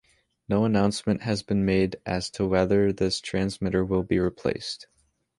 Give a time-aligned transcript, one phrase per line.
[0.49, 4.87] No announcement has been made as to whether this transmitter will be replaced.